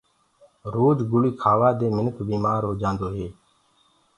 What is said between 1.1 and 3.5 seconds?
گُݪي کهآوآ دي منک بيمآر هوجآندو هي۔